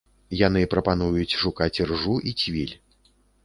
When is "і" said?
2.31-2.37